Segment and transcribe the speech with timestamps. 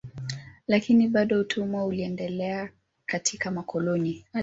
[0.67, 2.69] Lakini bado utumwa uliendelea
[3.05, 4.25] katika makoloni.